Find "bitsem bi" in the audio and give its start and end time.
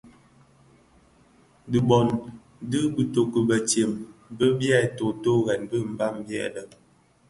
3.49-4.47